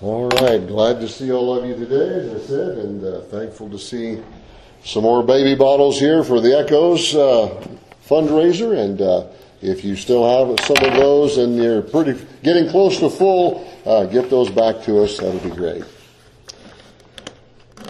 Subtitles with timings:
[0.00, 3.70] All right, glad to see all of you today, as I said, and uh, thankful
[3.70, 4.20] to see
[4.84, 7.64] some more baby bottles here for the Echoes uh,
[8.04, 8.76] fundraiser.
[8.76, 9.28] And uh,
[9.62, 14.06] if you still have some of those and you're pretty getting close to full, uh,
[14.06, 15.18] get those back to us.
[15.18, 15.84] That would be great.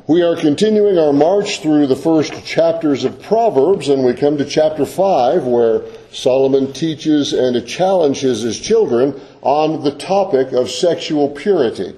[0.06, 4.44] We are continuing our march through the first chapters of Proverbs, and we come to
[4.44, 5.80] chapter 5, where
[6.14, 11.92] Solomon teaches and challenges his children on the topic of sexual purity.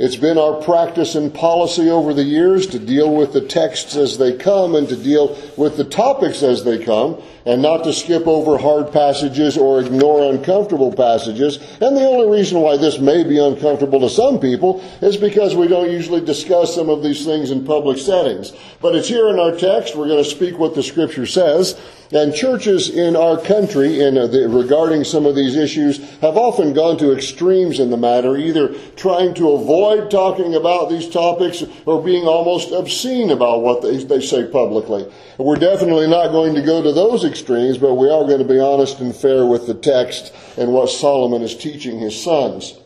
[0.00, 4.16] It's been our practice and policy over the years to deal with the texts as
[4.16, 8.26] they come and to deal with the topics as they come and not to skip
[8.26, 11.56] over hard passages or ignore uncomfortable passages.
[11.80, 15.66] And the only reason why this may be uncomfortable to some people is because we
[15.66, 18.52] don't usually discuss some of these things in public settings.
[18.80, 19.96] But it's here in our text.
[19.96, 21.76] We're going to speak what the scripture says.
[22.10, 26.96] And churches in our country, in the, regarding some of these issues, have often gone
[26.98, 32.24] to extremes in the matter, either trying to avoid talking about these topics or being
[32.24, 35.06] almost obscene about what they, they say publicly.
[35.36, 38.58] We're definitely not going to go to those extremes, but we are going to be
[38.58, 42.78] honest and fair with the text and what Solomon is teaching his sons.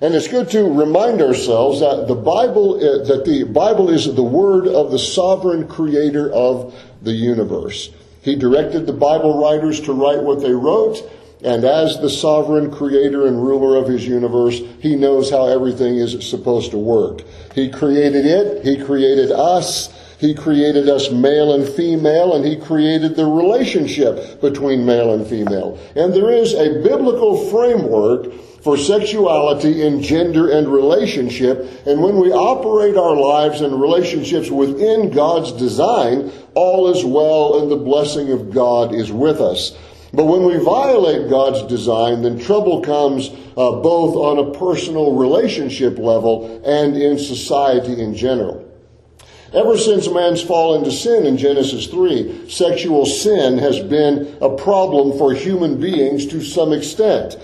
[0.00, 4.22] And it's good to remind ourselves that the Bible, uh, that the Bible is the
[4.22, 7.90] word of the sovereign creator of the universe.
[8.24, 10.98] He directed the Bible writers to write what they wrote,
[11.42, 16.26] and as the sovereign creator and ruler of his universe, he knows how everything is
[16.28, 17.20] supposed to work.
[17.54, 23.14] He created it, he created us, he created us male and female, and He created
[23.14, 25.78] the relationship between male and female.
[25.94, 28.32] And there is a biblical framework
[28.64, 31.86] for sexuality in gender and relationship.
[31.86, 37.70] And when we operate our lives and relationships within God's design, all is well and
[37.70, 39.76] the blessing of God is with us.
[40.14, 45.98] But when we violate God's design, then trouble comes uh, both on a personal relationship
[45.98, 48.64] level and in society in general.
[49.52, 55.18] Ever since man's fall into sin in Genesis 3, sexual sin has been a problem
[55.18, 57.36] for human beings to some extent.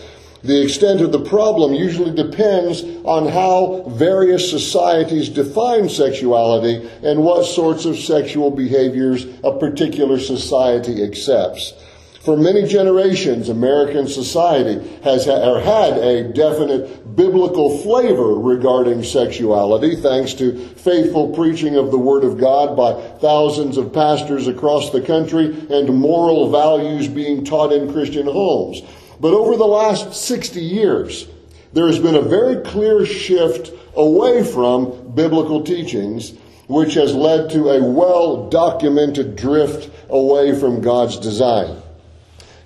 [0.43, 7.45] The extent of the problem usually depends on how various societies define sexuality and what
[7.45, 11.75] sorts of sexual behaviors a particular society accepts.
[12.23, 20.34] For many generations, American society has or had a definite biblical flavor regarding sexuality, thanks
[20.34, 25.67] to faithful preaching of the Word of God by thousands of pastors across the country
[25.71, 28.83] and moral values being taught in Christian homes.
[29.20, 31.28] But over the last 60 years,
[31.72, 36.32] there has been a very clear shift away from biblical teachings,
[36.69, 41.76] which has led to a well documented drift away from God's design.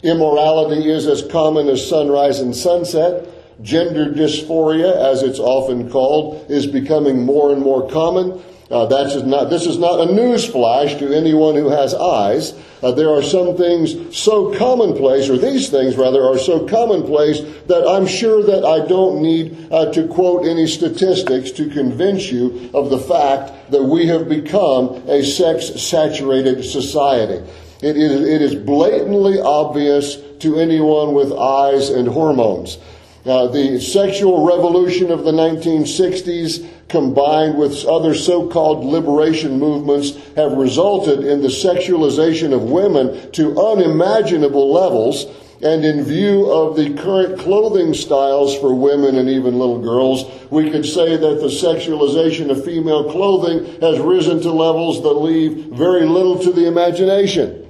[0.03, 3.26] Immorality is as common as sunrise and sunset.
[3.62, 8.42] Gender dysphoria, as it's often called, is becoming more and more common.
[8.71, 12.55] Uh, that's not, this is not a news flash to anyone who has eyes.
[12.83, 17.87] Uh, there are some things so commonplace, or these things rather, are so commonplace that
[17.87, 22.89] I'm sure that I don't need uh, to quote any statistics to convince you of
[22.89, 27.45] the fact that we have become a sex saturated society.
[27.83, 32.79] It is, it is blatantly obvious to anyone with eyes and hormones.
[33.27, 41.25] Uh, the sexual revolution of the 1960s combined with other so-called liberation movements have resulted
[41.25, 45.25] in the sexualization of women to unimaginable levels
[45.63, 50.71] and in view of the current clothing styles for women and even little girls, we
[50.71, 56.05] could say that the sexualization of female clothing has risen to levels that leave very
[56.05, 57.64] little to the imagination.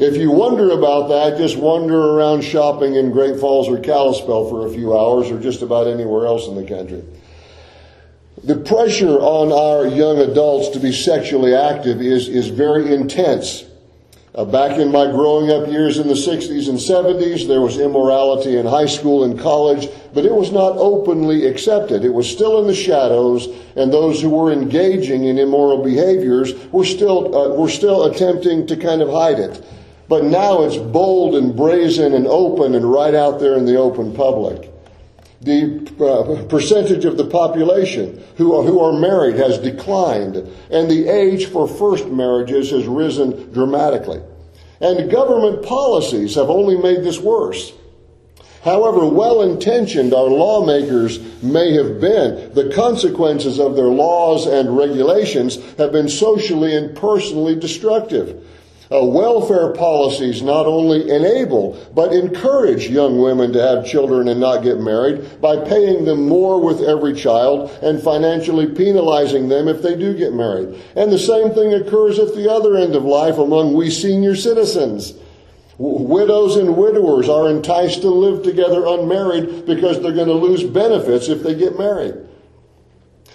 [0.00, 4.66] If you wonder about that, just wander around shopping in Great Falls or Kalispell for
[4.66, 7.04] a few hours or just about anywhere else in the country.
[8.42, 13.66] The pressure on our young adults to be sexually active is, is very intense.
[14.34, 18.56] Uh, back in my growing up years in the 60s and 70s, there was immorality
[18.56, 22.06] in high school and college, but it was not openly accepted.
[22.06, 26.86] It was still in the shadows, and those who were engaging in immoral behaviors were
[26.86, 29.62] still, uh, were still attempting to kind of hide it.
[30.10, 34.12] But now it's bold and brazen and open and right out there in the open
[34.12, 34.68] public.
[35.40, 40.34] The uh, percentage of the population who are, who are married has declined,
[40.68, 44.20] and the age for first marriages has risen dramatically.
[44.80, 47.72] And government policies have only made this worse.
[48.64, 55.58] However well intentioned our lawmakers may have been, the consequences of their laws and regulations
[55.76, 58.44] have been socially and personally destructive.
[58.92, 64.64] Uh, welfare policies not only enable, but encourage young women to have children and not
[64.64, 69.94] get married by paying them more with every child and financially penalizing them if they
[69.94, 70.76] do get married.
[70.96, 75.14] And the same thing occurs at the other end of life among we senior citizens.
[75.78, 81.28] Widows and widowers are enticed to live together unmarried because they're going to lose benefits
[81.28, 82.16] if they get married.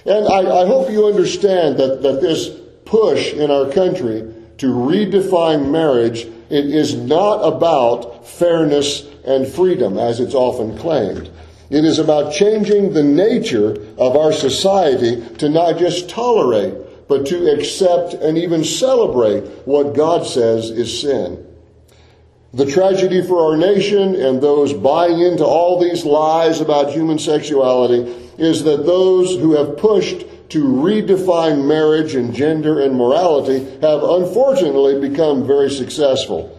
[0.05, 2.49] And I, I hope you understand that, that this
[2.83, 10.19] push in our country to redefine marriage it is not about fairness and freedom as
[10.19, 11.29] it's often claimed.
[11.69, 16.75] It is about changing the nature of our society to not just tolerate,
[17.07, 21.43] but to accept and even celebrate what God says is sin.
[22.53, 28.03] The tragedy for our nation and those buying into all these lies about human sexuality
[28.37, 35.09] is that those who have pushed to redefine marriage and gender and morality have unfortunately
[35.09, 36.51] become very successful.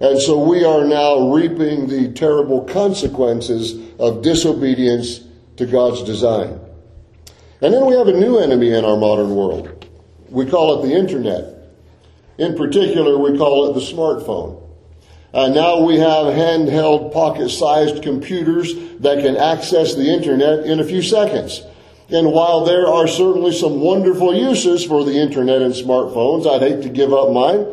[0.00, 5.20] And so we are now reaping the terrible consequences of disobedience
[5.56, 6.58] to God's design.
[7.60, 9.86] And then we have a new enemy in our modern world.
[10.28, 11.70] We call it the internet.
[12.38, 14.60] In particular, we call it the smartphone.
[15.32, 21.02] Uh, now we have handheld pocket-sized computers that can access the internet in a few
[21.02, 21.62] seconds.
[22.12, 26.82] And while there are certainly some wonderful uses for the internet and smartphones, I'd hate
[26.82, 27.66] to give up mine.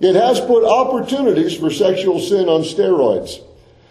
[0.00, 3.40] It has put opportunities for sexual sin on steroids.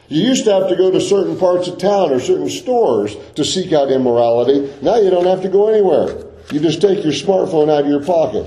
[0.09, 3.45] You used to have to go to certain parts of town or certain stores to
[3.45, 4.73] seek out immorality.
[4.81, 6.25] Now you don't have to go anywhere.
[6.51, 8.45] You just take your smartphone out of your pocket.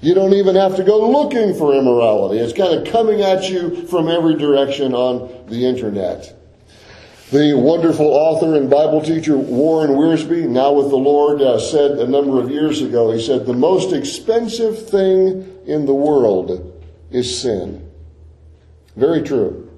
[0.00, 2.38] You don't even have to go looking for immorality.
[2.38, 6.34] It's kind of coming at you from every direction on the internet.
[7.32, 12.06] The wonderful author and Bible teacher Warren Wiersbe, now with the Lord, uh, said a
[12.06, 16.78] number of years ago, he said, the most expensive thing in the world
[17.10, 17.90] is sin.
[18.96, 19.70] Very true.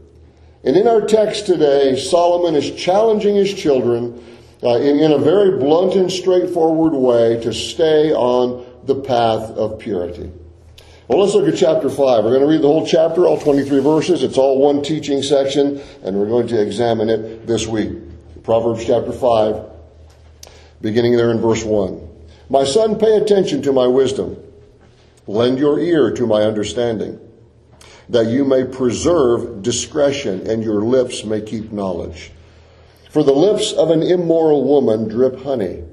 [0.65, 4.21] And in our text today, Solomon is challenging his children
[4.65, 9.79] uh, in, in a very blunt and straightforward way to stay on the path of
[9.79, 10.29] purity.
[11.07, 11.99] Well, let's look at chapter 5.
[11.99, 14.23] We're going to read the whole chapter, all 23 verses.
[14.23, 17.93] It's all one teaching section, and we're going to examine it this week.
[18.43, 19.67] Proverbs chapter 5,
[20.81, 22.09] beginning there in verse 1.
[22.49, 24.39] My son, pay attention to my wisdom.
[25.27, 27.21] Lend your ear to my understanding,
[28.09, 32.33] that you may preserve discretion and your lips may keep knowledge.
[33.11, 35.85] For the lips of an immoral woman drip honey,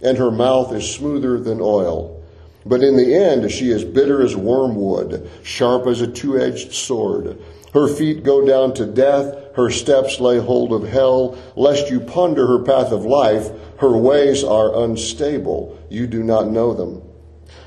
[0.00, 2.19] and her mouth is smoother than oil.
[2.66, 7.38] But in the end, she is bitter as wormwood, sharp as a two-edged sword.
[7.72, 12.46] Her feet go down to death, her steps lay hold of hell, lest you ponder
[12.46, 13.50] her path of life.
[13.78, 15.78] Her ways are unstable.
[15.88, 17.02] You do not know them.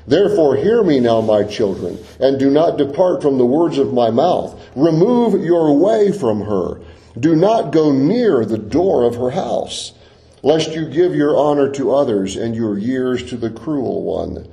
[0.06, 4.10] Therefore, hear me now, my children, and do not depart from the words of my
[4.10, 4.60] mouth.
[4.76, 6.80] Remove your way from her.
[7.18, 9.92] Do not go near the door of her house,
[10.42, 14.46] lest you give your honor to others and your years to the cruel one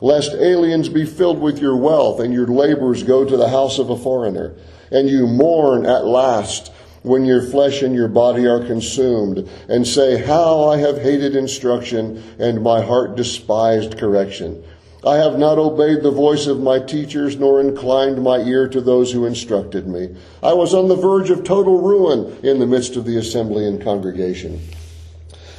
[0.00, 3.90] lest aliens be filled with your wealth and your labors go to the house of
[3.90, 4.54] a foreigner,
[4.90, 6.72] and you mourn at last
[7.02, 12.22] when your flesh and your body are consumed, and say, How I have hated instruction,
[12.38, 14.62] and my heart despised correction.
[15.06, 19.12] I have not obeyed the voice of my teachers, nor inclined my ear to those
[19.12, 20.16] who instructed me.
[20.42, 23.80] I was on the verge of total ruin in the midst of the assembly and
[23.80, 24.60] congregation.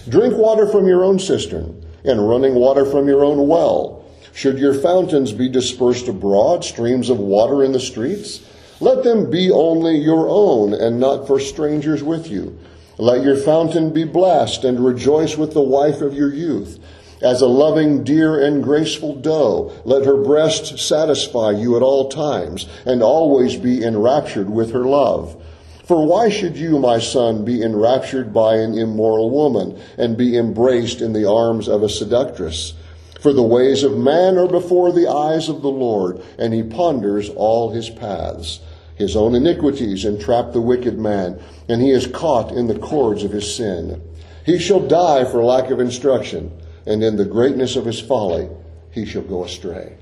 [0.10, 3.97] Drink water from your own cistern, and running water from your own well.
[4.38, 8.42] Should your fountains be dispersed abroad, streams of water in the streets?
[8.80, 12.56] Let them be only your own and not for strangers with you.
[13.00, 16.78] Let your fountain be blessed and rejoice with the wife of your youth.
[17.20, 22.68] As a loving deer and graceful doe, let her breast satisfy you at all times
[22.86, 25.36] and always be enraptured with her love.
[25.84, 31.02] For why should you, my son, be enraptured by an immoral woman and be embraced
[31.02, 32.76] in the arms of a seductress?
[33.20, 37.30] For the ways of man are before the eyes of the Lord, and he ponders
[37.30, 38.60] all his paths.
[38.96, 43.32] His own iniquities entrap the wicked man, and he is caught in the cords of
[43.32, 44.02] his sin.
[44.46, 46.52] He shall die for lack of instruction,
[46.86, 48.50] and in the greatness of his folly
[48.92, 49.98] he shall go astray.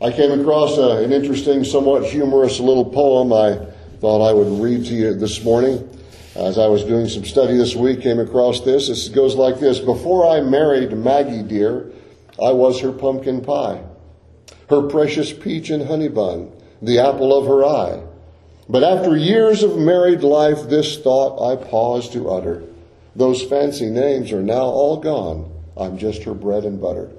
[0.00, 3.58] I came across a, an interesting, somewhat humorous little poem I
[4.00, 5.88] thought I would read to you this morning.
[6.34, 8.88] As I was doing some study this week, came across this.
[8.88, 9.78] It goes like this.
[9.78, 11.92] Before I married Maggie dear,
[12.42, 13.82] I was her pumpkin pie,
[14.70, 18.02] her precious peach and honey bun, the apple of her eye.
[18.68, 22.62] But after years of married life, this thought I pause to utter.
[23.14, 25.52] Those fancy names are now all gone.
[25.76, 27.10] I'm just her bread and butter.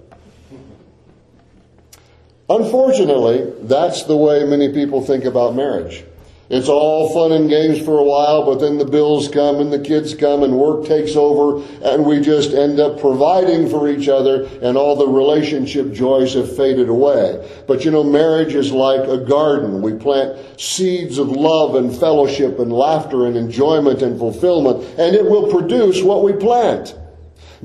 [2.50, 6.03] Unfortunately, that's the way many people think about marriage.
[6.50, 9.79] It's all fun and games for a while, but then the bills come and the
[9.79, 14.43] kids come and work takes over and we just end up providing for each other
[14.62, 17.50] and all the relationship joys have faded away.
[17.65, 19.81] But you know, marriage is like a garden.
[19.81, 25.23] We plant seeds of love and fellowship and laughter and enjoyment and fulfillment and it
[25.23, 26.93] will produce what we plant.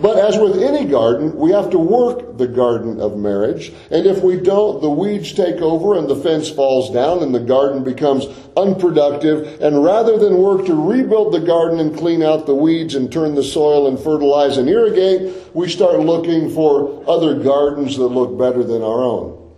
[0.01, 3.73] But as with any garden, we have to work the garden of marriage.
[3.91, 7.41] And if we don't, the weeds take over and the fence falls down and the
[7.41, 9.61] garden becomes unproductive.
[9.61, 13.35] And rather than work to rebuild the garden and clean out the weeds and turn
[13.35, 18.63] the soil and fertilize and irrigate, we start looking for other gardens that look better
[18.63, 19.53] than our own.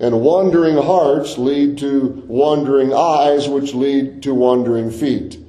[0.00, 5.41] And wandering hearts lead to wandering eyes, which lead to wandering feet.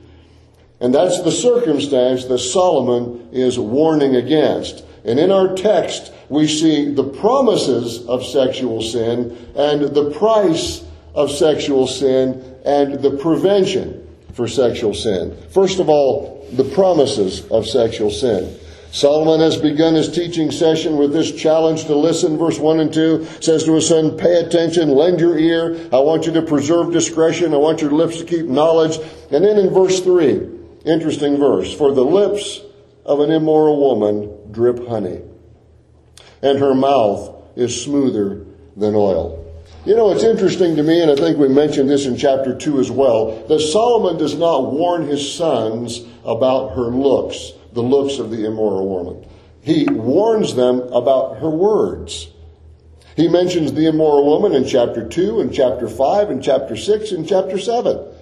[0.84, 4.84] And that's the circumstance that Solomon is warning against.
[5.06, 10.84] And in our text, we see the promises of sexual sin and the price
[11.16, 15.38] of sexual sin and the prevention for sexual sin.
[15.52, 18.54] First of all, the promises of sexual sin.
[18.92, 22.38] Solomon has begun his teaching session with this challenge to listen.
[22.38, 25.90] Verse 1 and 2 says to his son, Pay attention, lend your ear.
[25.94, 27.54] I want you to preserve discretion.
[27.54, 28.98] I want your lips to keep knowledge.
[29.32, 30.53] And then in verse 3,
[30.86, 31.74] Interesting verse.
[31.74, 32.62] For the lips
[33.06, 35.22] of an immoral woman drip honey,
[36.42, 39.40] and her mouth is smoother than oil.
[39.86, 42.80] You know, it's interesting to me, and I think we mentioned this in chapter 2
[42.80, 48.32] as well, that Solomon does not warn his sons about her looks, the looks of
[48.32, 49.26] the immoral woman.
[49.62, 52.30] He warns them about her words.
[53.16, 57.28] He mentions the immoral woman in chapter 2 and chapter 5 and chapter 6 and
[57.28, 58.13] chapter 7.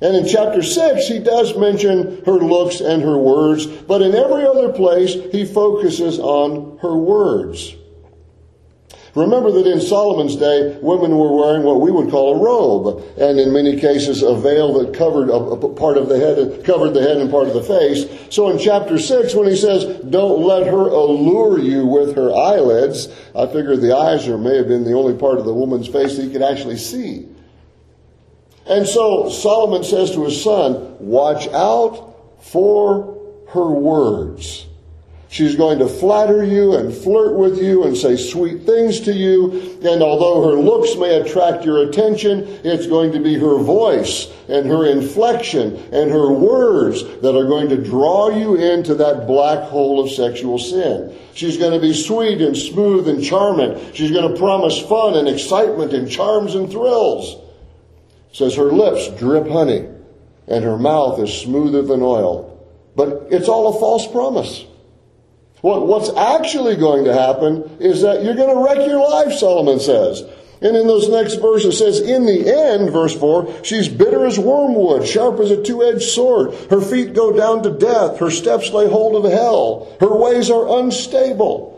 [0.00, 4.44] And in chapter 6, he does mention her looks and her words, but in every
[4.44, 7.74] other place, he focuses on her words.
[9.14, 13.40] Remember that in Solomon's day, women were wearing what we would call a robe, and
[13.40, 17.16] in many cases a veil that covered a, part of the head, covered the head
[17.16, 18.04] and part of the face.
[18.28, 23.08] So in chapter 6, when he says, don't let her allure you with her eyelids,
[23.34, 26.16] I figure the eyes or may have been the only part of the woman's face
[26.16, 27.26] that he could actually see.
[28.68, 33.16] And so Solomon says to his son, watch out for
[33.48, 34.66] her words.
[35.28, 39.78] She's going to flatter you and flirt with you and say sweet things to you.
[39.82, 44.66] And although her looks may attract your attention, it's going to be her voice and
[44.66, 50.00] her inflection and her words that are going to draw you into that black hole
[50.00, 51.14] of sexual sin.
[51.34, 53.92] She's going to be sweet and smooth and charming.
[53.92, 57.36] She's going to promise fun and excitement and charms and thrills
[58.36, 59.88] says her lips drip honey
[60.46, 62.52] and her mouth is smoother than oil.
[62.94, 64.66] But it's all a false promise.
[65.62, 69.80] What, what's actually going to happen is that you're going to wreck your life, Solomon
[69.80, 70.22] says.
[70.60, 75.06] And in those next verses says, in the end, verse 4, she's bitter as wormwood,
[75.06, 76.54] sharp as a two-edged sword.
[76.70, 78.18] Her feet go down to death.
[78.18, 79.96] Her steps lay hold of hell.
[79.98, 81.72] Her ways are unstable.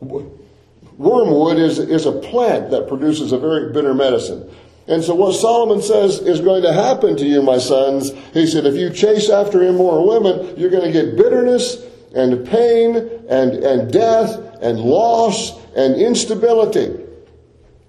[0.00, 4.50] Wormwood is, is a plant that produces a very bitter medicine.
[4.88, 8.64] And so what Solomon says is going to happen to you, my sons, he said,
[8.64, 12.96] if you chase after immoral women, you're going to get bitterness and pain
[13.28, 17.04] and, and death and loss and instability.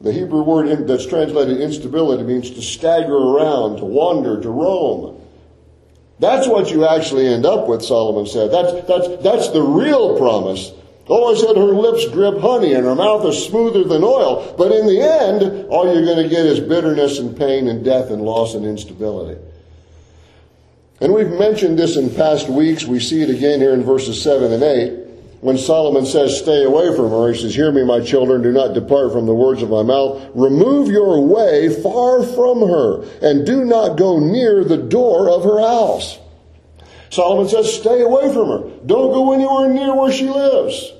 [0.01, 5.21] The Hebrew word that's translated instability means to stagger around, to wander, to roam.
[6.19, 8.51] That's what you actually end up with, Solomon said.
[8.51, 10.73] That's, that's, that's the real promise
[11.11, 14.53] Oh, I said her lips drip honey and her mouth is smoother than oil.
[14.55, 18.11] But in the end, all you're going to get is bitterness and pain and death
[18.11, 19.41] and loss and instability.
[21.01, 22.85] And we've mentioned this in past weeks.
[22.85, 24.99] We see it again here in verses 7 and 8.
[25.41, 28.73] When Solomon says, Stay away from her, he says, Hear me, my children, do not
[28.73, 30.29] depart from the words of my mouth.
[30.35, 35.61] Remove your way far from her, and do not go near the door of her
[35.61, 36.19] house.
[37.09, 38.69] Solomon says, Stay away from her.
[38.85, 40.91] Don't go anywhere near where she lives.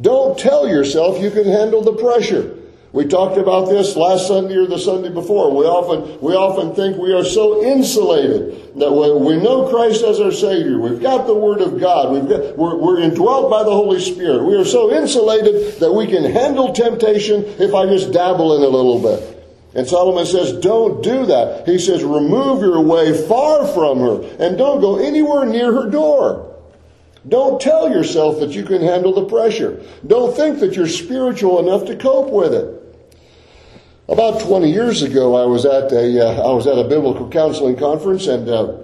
[0.00, 2.58] Don't tell yourself you can handle the pressure.
[2.92, 5.50] We talked about this last Sunday or the Sunday before.
[5.56, 10.30] We often, we often think we are so insulated that we know Christ as our
[10.30, 10.78] Savior.
[10.78, 12.12] We've got the Word of God.
[12.12, 14.44] We've got, we're, we're indwelt by the Holy Spirit.
[14.44, 18.68] We are so insulated that we can handle temptation if I just dabble in a
[18.68, 19.32] little bit.
[19.74, 21.66] And Solomon says, don't do that.
[21.66, 26.51] He says, remove your way far from her and don't go anywhere near her door.
[27.28, 29.80] Don't tell yourself that you can handle the pressure.
[30.06, 32.78] Don't think that you're spiritual enough to cope with it.
[34.08, 37.76] About 20 years ago, I was at a, uh, I was at a biblical counseling
[37.76, 38.76] conference and uh,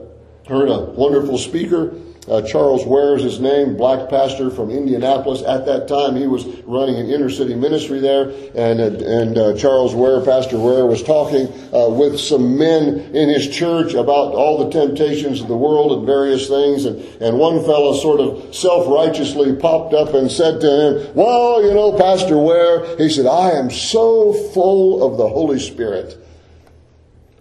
[0.48, 1.92] Heard a wonderful speaker
[2.30, 5.42] uh, Charles Ware is his name, black pastor from Indianapolis.
[5.42, 9.94] At that time, he was running an inner city ministry there, and and uh, Charles
[9.94, 14.70] Ware, Pastor Ware, was talking uh, with some men in his church about all the
[14.70, 19.56] temptations of the world and various things, and and one fellow sort of self righteously
[19.56, 23.70] popped up and said to him, "Well, you know, Pastor Ware," he said, "I am
[23.70, 26.27] so full of the Holy Spirit."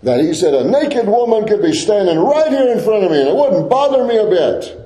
[0.03, 3.19] That he said a naked woman could be standing right here in front of me
[3.19, 4.83] and it wouldn't bother me a bit.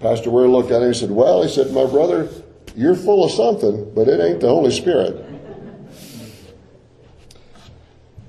[0.00, 2.28] Pastor Ware looked at him and said, Well, he said, my brother,
[2.74, 5.26] you're full of something, but it ain't the Holy Spirit.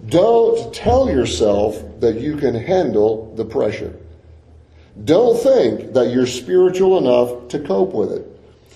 [0.07, 3.95] Don't tell yourself that you can handle the pressure.
[5.05, 8.27] Don't think that you're spiritual enough to cope with it.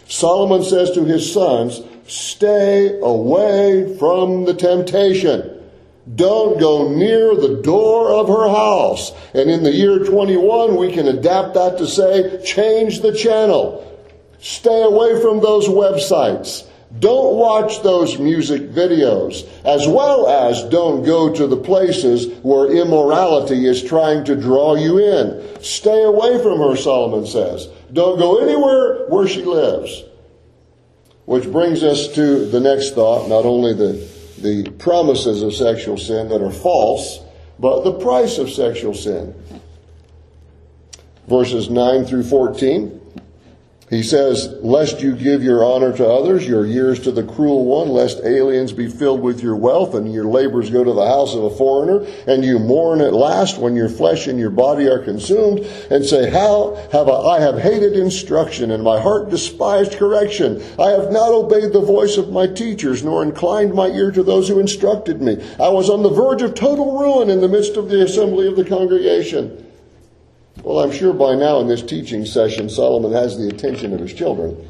[0.07, 5.54] Solomon says to his sons, Stay away from the temptation.
[6.13, 9.11] Don't go near the door of her house.
[9.33, 13.81] And in the year 21, we can adapt that to say, change the channel.
[14.39, 16.67] Stay away from those websites.
[16.99, 23.65] Don't watch those music videos, as well as don't go to the places where immorality
[23.65, 25.61] is trying to draw you in.
[25.61, 27.67] Stay away from her, Solomon says.
[27.91, 30.03] Don't go anywhere where she lives.
[31.25, 34.14] Which brings us to the next thought, not only the
[34.45, 37.19] the promises of sexual sin that are false,
[37.59, 39.33] but the price of sexual sin.
[41.27, 43.01] Verses 9 through 14.
[43.87, 47.89] He says, Lest you give your honor to others, your years to the cruel one,
[47.89, 51.43] lest aliens be filled with your wealth, and your labors go to the house of
[51.43, 55.59] a foreigner, and you mourn at last when your flesh and your body are consumed,
[55.91, 60.63] and say, How have I, I have hated instruction, and my heart despised correction.
[60.79, 64.47] I have not obeyed the voice of my teachers, nor inclined my ear to those
[64.47, 65.37] who instructed me.
[65.59, 68.55] I was on the verge of total ruin in the midst of the assembly of
[68.55, 69.64] the congregation.
[70.65, 74.15] Well, I'm sure by now in this teaching session, Solomon has the attention of his
[74.15, 74.67] children.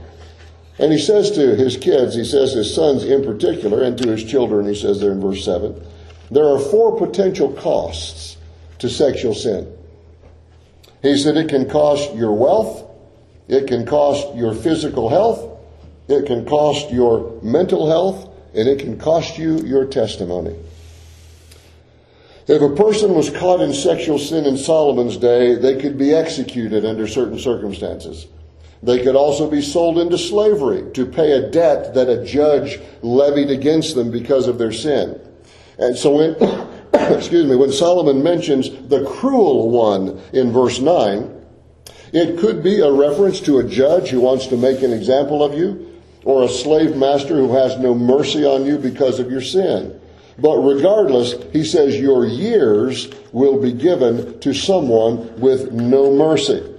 [0.78, 4.26] And he says to his kids, he says his sons in particular, and to his
[4.26, 5.82] children, he says there in verse 7,
[6.30, 8.36] there are four potential costs
[8.80, 9.74] to sexual sin.
[11.02, 12.84] He said it can cost your wealth,
[13.48, 15.58] it can cost your physical health,
[16.10, 20.58] it can cost your mental health, and it can cost you your testimony.
[22.48, 26.86] If a person was caught in sexual sin in Solomon's day, they could be executed
[26.86, 28.28] under certain circumstances.
[28.84, 33.50] They could also be sold into slavery to pay a debt that a judge levied
[33.50, 35.20] against them because of their sin.
[35.80, 36.36] And so when,
[37.18, 41.32] excuse me, when Solomon mentions the cruel one in verse 9,
[42.14, 45.58] it could be a reference to a judge who wants to make an example of
[45.58, 50.00] you, or a slave master who has no mercy on you because of your sin.
[50.38, 56.72] But regardless, he says your years will be given to someone with no mercy.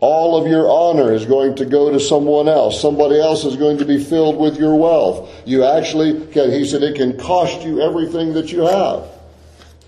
[0.00, 2.80] All of your honor is going to go to someone else.
[2.80, 5.30] Somebody else is going to be filled with your wealth.
[5.44, 9.06] You actually can, he said it can cost you everything that you have.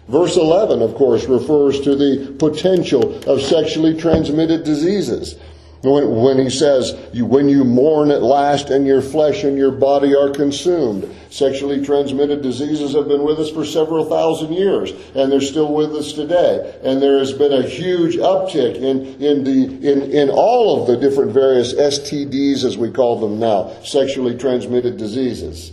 [0.08, 5.36] Verse 11, of course, refers to the potential of sexually transmitted diseases.
[5.82, 10.14] When, when he says, when you mourn at last and your flesh and your body
[10.14, 11.12] are consumed.
[11.28, 15.92] Sexually transmitted diseases have been with us for several thousand years, and they're still with
[15.92, 16.78] us today.
[16.84, 20.96] And there has been a huge uptick in, in, the, in, in all of the
[20.96, 25.72] different various STDs, as we call them now, sexually transmitted diseases.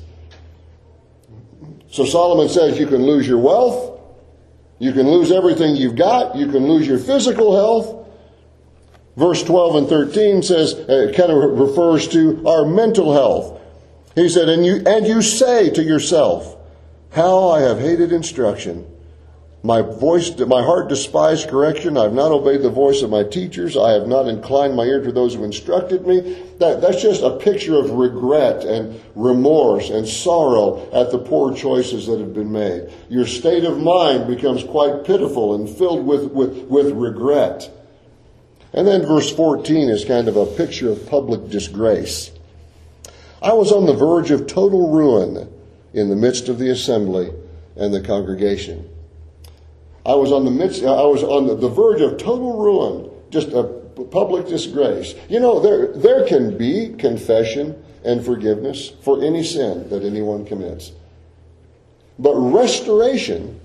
[1.92, 4.00] So Solomon says you can lose your wealth,
[4.80, 7.99] you can lose everything you've got, you can lose your physical health,
[9.20, 13.60] Verse 12 and 13 says, it kind of refers to our mental health.
[14.16, 16.56] He said, and you, and you say to yourself,
[17.12, 18.90] how I have hated instruction.
[19.62, 21.98] My voice, my heart despised correction.
[21.98, 23.76] I have not obeyed the voice of my teachers.
[23.76, 26.42] I have not inclined my ear to those who instructed me.
[26.60, 32.08] That, that's just a picture of regret and remorse and sorrow at the poor choices
[32.08, 32.90] that have been made.
[33.10, 37.70] Your state of mind becomes quite pitiful and filled with, with, with regret.
[38.74, 42.32] And then verse 14 is kind of a picture of public disgrace.
[43.42, 45.52] I was on the verge of total ruin
[45.94, 47.32] in the midst of the assembly
[47.76, 48.88] and the congregation.
[50.06, 53.64] I was on the midst, I was on the, verge of total ruin, just a
[54.12, 55.14] public disgrace.
[55.30, 60.92] You know, there, there can be confession and forgiveness for any sin that anyone commits.
[62.18, 63.60] But restoration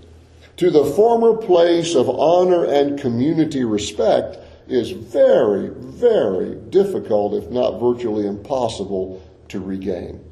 [0.57, 7.81] to the former place of honor and community respect is very, very difficult, if not
[7.81, 10.24] virtually impossible, to regain.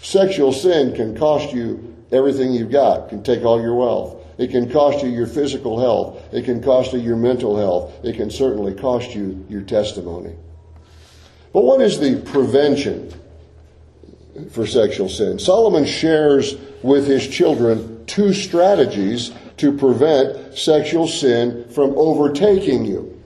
[0.00, 4.18] Sexual sin can cost you everything you've got, can take all your wealth.
[4.38, 6.32] It can cost you your physical health.
[6.32, 8.04] It can cost you your mental health.
[8.04, 10.34] It can certainly cost you your testimony.
[11.52, 13.12] But what is the prevention
[14.50, 15.38] for sexual sin?
[15.38, 23.20] Solomon shares with his children two strategies to prevent sexual sin from overtaking you.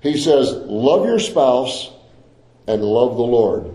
[0.00, 1.90] He says, love your spouse
[2.66, 3.74] and love the Lord.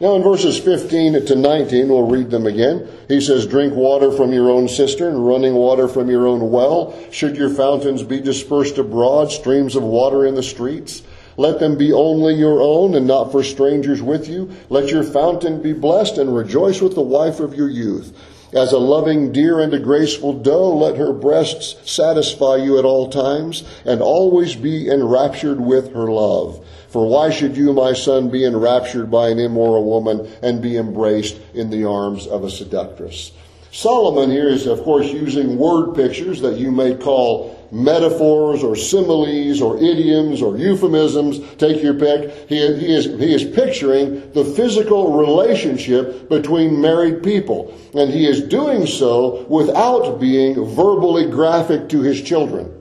[0.00, 2.88] Now, in verses 15 to 19, we'll read them again.
[3.08, 6.96] He says, Drink water from your own cistern, running water from your own well.
[7.10, 11.02] Should your fountains be dispersed abroad, streams of water in the streets?
[11.36, 14.50] Let them be only your own and not for strangers with you.
[14.70, 18.16] Let your fountain be blessed and rejoice with the wife of your youth.
[18.52, 23.10] As a loving deer and a graceful doe, let her breasts satisfy you at all
[23.10, 26.64] times and always be enraptured with her love.
[26.88, 31.38] For why should you, my son, be enraptured by an immoral woman and be embraced
[31.52, 33.32] in the arms of a seductress?
[33.70, 39.60] Solomon here is, of course, using word pictures that you may call metaphors or similes
[39.60, 41.40] or idioms or euphemisms.
[41.56, 42.48] Take your pick.
[42.48, 47.74] He, he, is, he is picturing the physical relationship between married people.
[47.94, 52.77] And he is doing so without being verbally graphic to his children.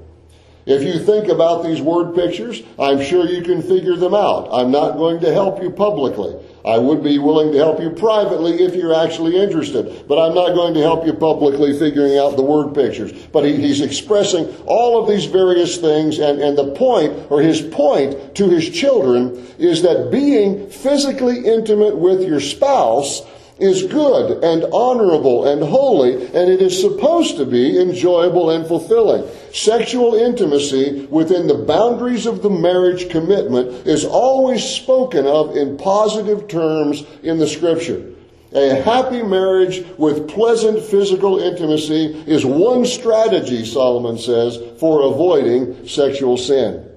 [0.68, 4.50] If you think about these word pictures, I'm sure you can figure them out.
[4.52, 6.36] I'm not going to help you publicly.
[6.66, 10.54] I would be willing to help you privately if you're actually interested, but I'm not
[10.54, 13.14] going to help you publicly figuring out the word pictures.
[13.28, 17.62] But he, he's expressing all of these various things, and, and the point, or his
[17.62, 23.22] point to his children, is that being physically intimate with your spouse
[23.60, 29.28] is good and honorable and holy, and it is supposed to be enjoyable and fulfilling.
[29.54, 36.48] Sexual intimacy within the boundaries of the marriage commitment is always spoken of in positive
[36.48, 38.14] terms in the scripture.
[38.54, 46.38] A happy marriage with pleasant physical intimacy is one strategy, Solomon says, for avoiding sexual
[46.38, 46.90] sin.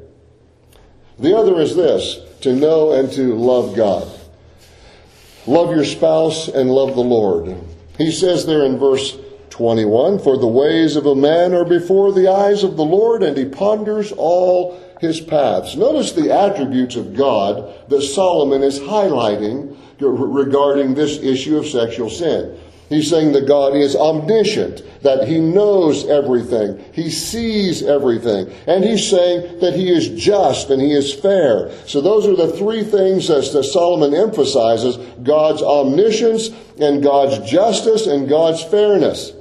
[1.19, 4.20] The other is this to know and to love God.
[5.51, 7.57] Love your spouse and love the Lord.
[7.99, 12.29] He says there in verse 21 For the ways of a man are before the
[12.29, 15.75] eyes of the Lord, and he ponders all his paths.
[15.75, 22.57] Notice the attributes of God that Solomon is highlighting regarding this issue of sexual sin.
[22.91, 29.09] He's saying that God is omniscient, that He knows everything, He sees everything, and He's
[29.09, 31.71] saying that He is just and He is fair.
[31.87, 36.51] So those are the three things that, that Solomon emphasizes God's omniscience
[36.81, 39.35] and God's justice and God's fairness.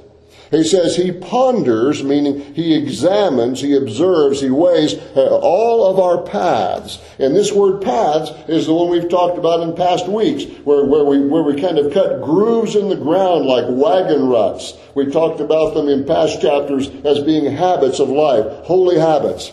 [0.50, 6.22] He says he ponders, meaning he examines, he observes, he weighs uh, all of our
[6.22, 6.98] paths.
[7.20, 11.04] And this word paths is the one we've talked about in past weeks, where, where,
[11.04, 14.76] we, where we kind of cut grooves in the ground like wagon ruts.
[14.96, 19.52] We talked about them in past chapters as being habits of life, holy habits.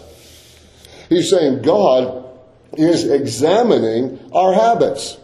[1.09, 2.25] He's saying God
[2.73, 5.17] is examining our habits.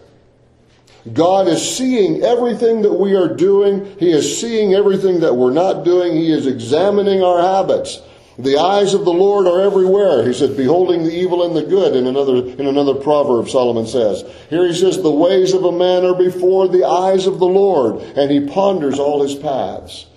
[1.11, 3.97] God is seeing everything that we are doing.
[3.99, 6.15] He is seeing everything that we're not doing.
[6.15, 8.01] He is examining our habits.
[8.39, 10.25] The eyes of the Lord are everywhere.
[10.25, 14.23] He said, beholding the evil and the good in another, in another proverb, Solomon says.
[14.49, 18.01] Here he says, the ways of a man are before the eyes of the Lord,
[18.17, 20.07] and he ponders all his paths.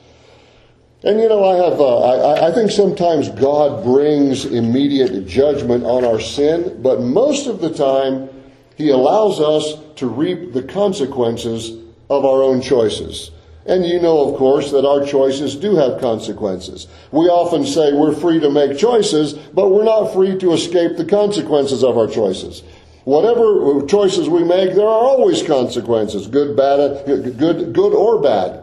[1.02, 6.04] And you know, I have, uh, I, I think sometimes God brings immediate judgment on
[6.04, 8.30] our sin, but most of the time,
[8.76, 11.70] he allows us to reap the consequences
[12.08, 13.30] of our own choices.
[13.66, 16.86] And you know, of course, that our choices do have consequences.
[17.10, 21.04] We often say we're free to make choices, but we're not free to escape the
[21.04, 22.62] consequences of our choices.
[23.04, 28.62] Whatever choices we make, there are always consequences, good, bad, good, good or bad.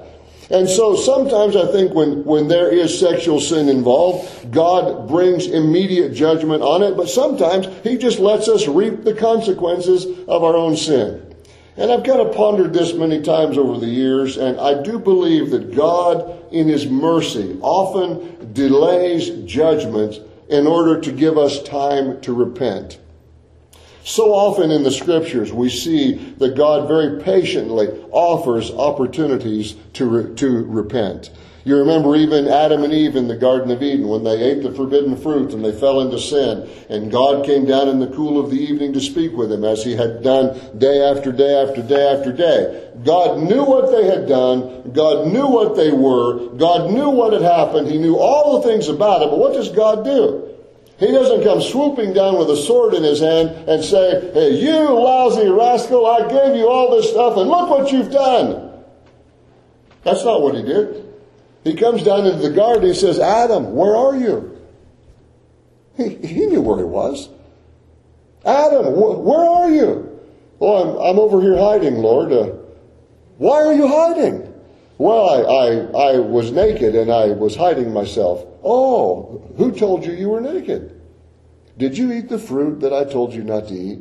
[0.54, 6.14] And so sometimes I think when, when there is sexual sin involved, God brings immediate
[6.14, 10.78] judgment on it, but sometimes He just lets us reap the consequences of our own
[10.78, 11.36] sin.
[11.76, 15.50] And I've kind of pondered this many times over the years, and I do believe
[15.50, 22.32] that God, in His mercy, often delays judgment in order to give us time to
[22.32, 23.00] repent.
[24.04, 30.36] So often in the scriptures, we see that God very patiently offers opportunities to, re-
[30.36, 31.32] to repent.
[31.66, 34.74] You remember even Adam and Eve in the Garden of Eden when they ate the
[34.74, 36.70] forbidden fruit and they fell into sin.
[36.90, 39.82] And God came down in the cool of the evening to speak with them as
[39.82, 42.92] he had done day after day after day after day.
[43.06, 44.92] God knew what they had done.
[44.92, 46.50] God knew what they were.
[46.58, 47.88] God knew what had happened.
[47.88, 49.30] He knew all the things about it.
[49.30, 50.53] But what does God do?
[51.04, 54.90] He doesn't come swooping down with a sword in his hand and say, Hey, you
[54.90, 58.72] lousy rascal, I gave you all this stuff and look what you've done.
[60.04, 61.06] That's not what he did.
[61.66, 62.84] He comes down into the garden.
[62.84, 64.58] and He says, Adam, where are you?
[65.98, 67.28] He, he knew where he was.
[68.46, 70.20] Adam, wh- where are you?
[70.62, 72.32] Oh, I'm, I'm over here hiding, Lord.
[72.32, 72.46] Uh,
[73.38, 74.54] why are you hiding?
[74.98, 78.46] Well, I, I, I was naked and I was hiding myself.
[78.64, 81.02] Oh, who told you you were naked?
[81.78, 84.00] Did you eat the fruit that I told you not to eat?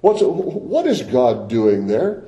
[0.00, 2.24] What's, what is God doing there?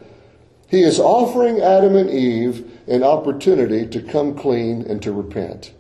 [0.69, 5.75] He is offering Adam and Eve an opportunity to come clean and to repent.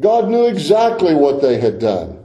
[0.00, 2.18] God knew exactly what they had done.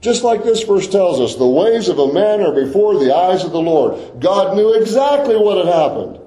[0.00, 3.44] Just like this verse tells us, the ways of a man are before the eyes
[3.44, 4.20] of the Lord.
[4.20, 6.18] God knew exactly what had happened.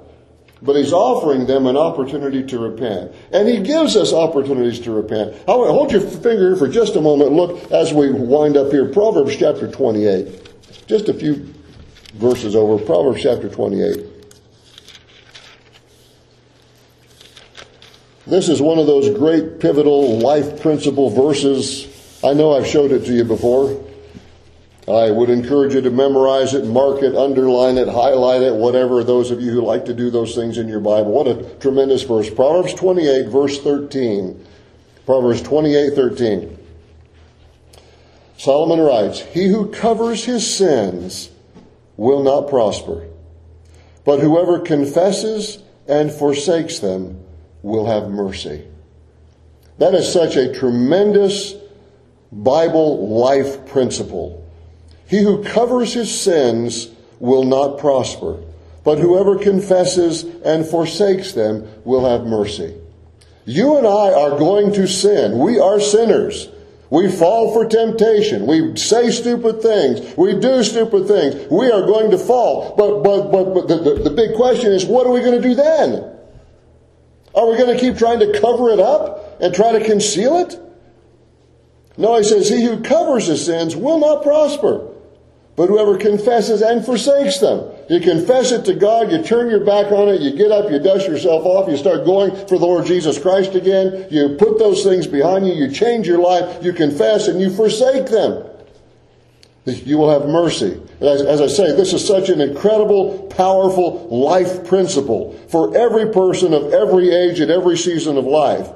[0.61, 3.11] But he's offering them an opportunity to repent.
[3.31, 5.35] And he gives us opportunities to repent.
[5.47, 7.33] Hold your finger here for just a moment.
[7.33, 8.85] Look as we wind up here.
[8.87, 10.87] Proverbs chapter 28.
[10.87, 11.53] Just a few
[12.13, 12.83] verses over.
[12.83, 14.05] Proverbs chapter 28.
[18.25, 21.87] This is one of those great pivotal life principle verses.
[22.23, 23.84] I know I've showed it to you before.
[24.87, 29.31] I would encourage you to memorize it, mark it, underline it, highlight it, whatever, those
[29.31, 31.11] of you who like to do those things in your Bible.
[31.11, 32.29] What a tremendous verse.
[32.29, 34.45] Proverbs 28, verse 13.
[35.07, 36.57] Proverbs 28, 13.
[38.37, 41.31] Solomon writes, He who covers his sins
[41.97, 43.07] will not prosper,
[44.03, 47.23] but whoever confesses and forsakes them
[47.63, 48.65] will have mercy.
[49.79, 51.55] That is such a tremendous
[52.31, 54.44] Bible life principle.
[55.07, 56.89] He who covers his sins
[57.19, 58.37] will not prosper,
[58.83, 62.75] but whoever confesses and forsakes them will have mercy.
[63.45, 65.37] You and I are going to sin.
[65.37, 66.49] We are sinners.
[66.89, 68.47] We fall for temptation.
[68.47, 70.15] We say stupid things.
[70.17, 71.47] We do stupid things.
[71.51, 72.75] We are going to fall.
[72.75, 75.47] But, but, but, but the, the, the big question is, what are we going to
[75.47, 76.11] do then?
[77.35, 80.59] Are we going to keep trying to cover it up and try to conceal it?
[81.97, 84.87] No, he says, He who covers his sins will not prosper,
[85.55, 87.71] but whoever confesses and forsakes them.
[87.89, 90.79] You confess it to God, you turn your back on it, you get up, you
[90.79, 94.83] dust yourself off, you start going for the Lord Jesus Christ again, you put those
[94.83, 98.45] things behind you, you change your life, you confess, and you forsake them.
[99.65, 100.79] You will have mercy.
[101.01, 106.53] As, as, I say, this is such an incredible, powerful life principle for every person
[106.53, 108.69] of every age at every season of life.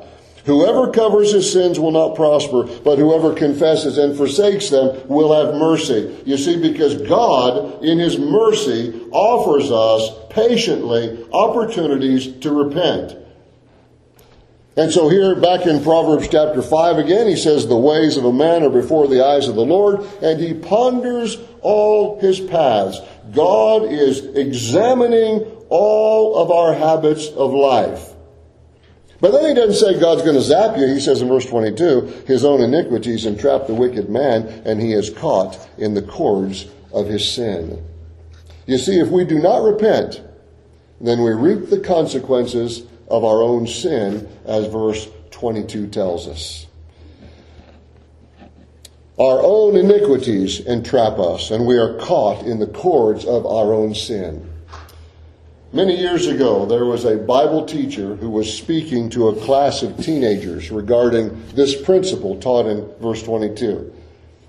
[0.46, 5.56] Whoever covers his sins will not prosper, but whoever confesses and forsakes them will have
[5.56, 6.16] mercy.
[6.26, 13.18] You see, because God, in his mercy, offers us patiently opportunities to repent.
[14.78, 18.32] And so here, back in Proverbs chapter 5 again, he says, The ways of a
[18.32, 22.98] man are before the eyes of the Lord, and he ponders all his paths.
[23.34, 28.14] God is examining all of our habits of life.
[29.22, 30.88] But then he doesn't say God's going to zap you.
[30.88, 35.10] He says in verse 22, his own iniquities entrap the wicked man, and he is
[35.10, 37.84] caught in the cords of his sin.
[38.66, 40.22] You see, if we do not repent,
[41.02, 46.68] then we reap the consequences of our own sin, as verse 22 tells us.
[49.18, 53.94] Our own iniquities entrap us, and we are caught in the cords of our own
[53.94, 54.49] sin.
[55.72, 60.04] Many years ago, there was a Bible teacher who was speaking to a class of
[60.04, 63.94] teenagers regarding this principle taught in verse 22.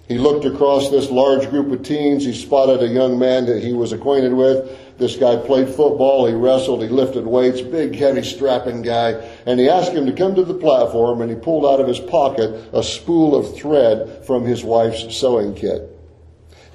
[0.09, 2.25] He looked across this large group of teens.
[2.25, 6.35] He spotted a young man that he was acquainted with this guy played football, he
[6.35, 9.13] wrestled, he lifted weights, big, heavy, strapping guy.
[9.47, 12.01] And he asked him to come to the platform, and he pulled out of his
[12.01, 15.89] pocket a spool of thread from his wife's sewing kit.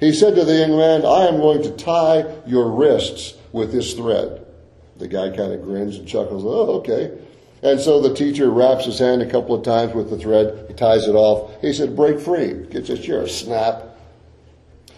[0.00, 3.94] He said to the young man, I am going to tie your wrists with this
[3.94, 4.46] thread.
[4.98, 7.18] The guy kind of grins and chuckles, oh, okay.
[7.62, 10.74] And so the teacher wraps his hand a couple of times with the thread, he
[10.74, 11.60] ties it off.
[11.62, 12.66] He said, break free.
[12.70, 13.82] Gets a chair, snap.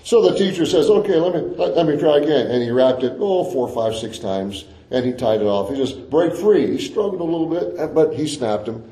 [0.02, 2.48] So the teacher says, okay, let me, let, let, me try again.
[2.48, 5.70] And he wrapped it, oh, four, five, six times, and he tied it off.
[5.70, 6.66] He just break free.
[6.66, 8.90] He struggled a little bit, uh, but he snapped him.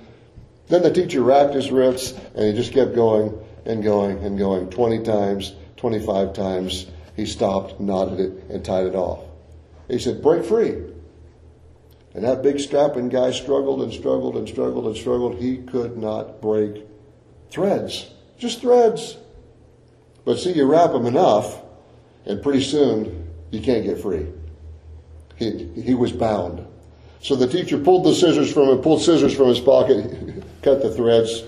[0.69, 4.71] Then the teacher wrapped his wrists, and he just kept going and going and going.
[4.71, 6.87] 20 times, 25 times.
[7.17, 9.25] He stopped, knotted it, and tied it off.
[9.89, 10.83] He said, break free.
[12.15, 15.37] And that big strapping guy struggled and struggled and struggled and struggled.
[15.37, 16.87] He could not break
[17.51, 18.11] threads.
[18.39, 19.19] Just threads.
[20.25, 21.61] But see, you wrap them enough,
[22.25, 24.27] and pretty soon you can't get free.
[25.37, 26.67] He, he was bound.
[27.21, 30.93] So the teacher pulled the scissors from him, pulled scissors from his pocket, cut the
[30.93, 31.45] threads,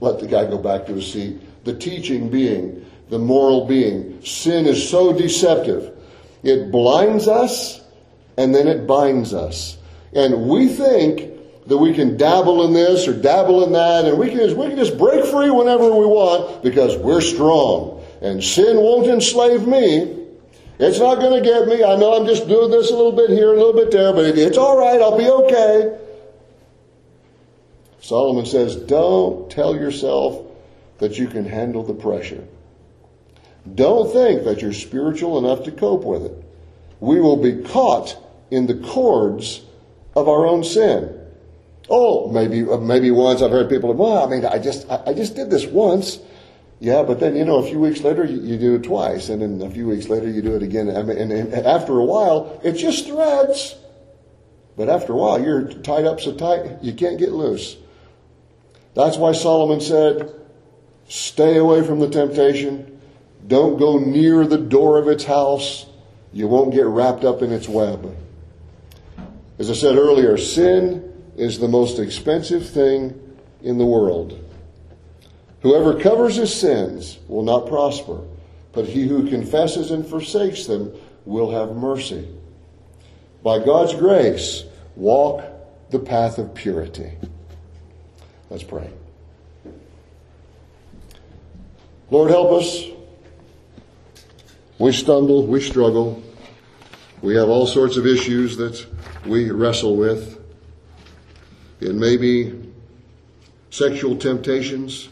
[0.00, 1.64] let the guy go back to his seat.
[1.64, 5.96] The teaching being, the moral being, sin is so deceptive.
[6.42, 7.80] It blinds us
[8.36, 9.76] and then it binds us.
[10.12, 11.30] And we think
[11.66, 14.68] that we can dabble in this or dabble in that, and we can just, we
[14.68, 18.04] can just break free whenever we want because we're strong.
[18.20, 20.18] And sin won't enslave me.
[20.78, 21.84] It's not going to get me.
[21.84, 24.24] I know I'm just doing this a little bit here, a little bit there, but
[24.24, 25.00] it's all right.
[25.00, 25.98] I'll be okay.
[28.00, 30.44] Solomon says, don't tell yourself
[30.98, 32.44] that you can handle the pressure.
[33.74, 36.44] Don't think that you're spiritual enough to cope with it.
[37.00, 38.16] We will be caught
[38.50, 39.62] in the cords
[40.16, 41.18] of our own sin.
[41.88, 45.14] Oh, maybe uh, maybe once I've heard people, well, I mean, I just I, I
[45.14, 46.18] just did this once.
[46.80, 49.40] Yeah, but then you know, a few weeks later you, you, do it twice, and
[49.40, 50.94] then a few weeks later you do it again.
[50.94, 53.76] I mean, and, and after a while, it just threads.
[54.76, 57.76] But after a while, you're tied up so tight you can't get loose.
[58.94, 60.32] That's why Solomon said,
[61.08, 62.91] "Stay away from the temptation.
[63.46, 65.86] Don't go near the door of its house.
[66.32, 68.14] You won't get wrapped up in its web."
[69.58, 73.18] As I said earlier, sin is the most expensive thing
[73.62, 74.38] in the world.
[75.60, 78.18] Whoever covers his sins will not prosper,
[78.72, 80.92] but he who confesses and forsakes them
[81.24, 82.26] will have mercy.
[83.42, 84.64] By God's grace,
[84.96, 85.44] walk
[85.90, 87.12] the path of purity.
[88.50, 88.90] Let's pray.
[92.10, 92.86] Lord, help us.
[94.82, 96.20] We stumble, we struggle,
[97.20, 98.84] we have all sorts of issues that
[99.24, 100.40] we wrestle with.
[101.80, 102.60] It may be
[103.70, 105.08] sexual temptations.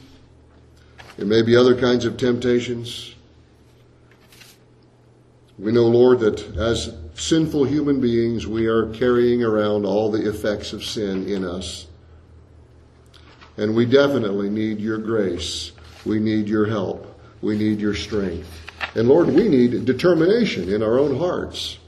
[1.19, 3.15] It may be other kinds of temptations.
[5.57, 10.73] We know, Lord, that as sinful human beings, we are carrying around all the effects
[10.73, 11.87] of sin in us.
[13.57, 15.71] And we definitely need your grace.
[16.05, 17.07] We need your help.
[17.41, 18.70] We need your strength.
[18.95, 21.79] And Lord, we need determination in our own hearts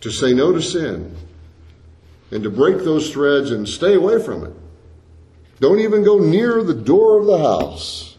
[0.00, 1.14] to say no to sin
[2.30, 4.52] and to break those threads and stay away from it.
[5.60, 8.16] Don't even go near the door of the house.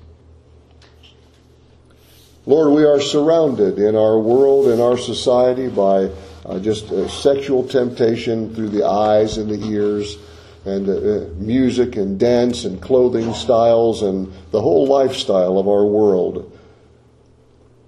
[2.45, 6.09] Lord, we are surrounded in our world, in our society, by
[6.45, 10.17] uh, just uh, sexual temptation through the eyes and the ears,
[10.65, 15.85] and uh, uh music and dance and clothing styles, and the whole lifestyle of our
[15.85, 16.52] world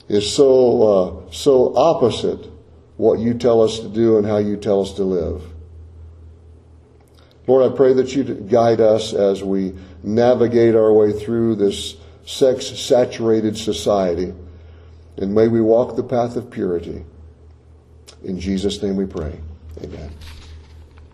[0.08, 2.48] is so uh, so opposite
[2.98, 5.42] what you tell us to do and how you tell us to live.
[7.48, 12.68] Lord, I pray that you guide us as we navigate our way through this sex
[12.68, 14.34] saturated society.
[15.18, 17.06] And may we walk the path of purity.
[18.24, 19.40] In Jesus' name we pray.
[19.84, 20.12] Amen.